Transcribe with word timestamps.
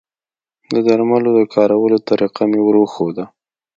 د 0.73 0.75
درملو 0.87 1.29
د 1.37 1.41
کارولو 1.53 1.97
طریقه 2.09 2.43
مې 2.49 2.59
وروښوده 2.63 3.25